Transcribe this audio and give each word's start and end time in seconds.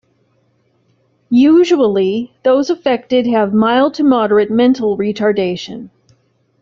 Usually 1.29 2.33
those 2.41 2.71
affected 2.71 3.27
have 3.27 3.53
mild 3.53 3.93
to 3.93 4.03
moderate 4.03 4.49
mental 4.49 4.97
retardation. 4.97 5.91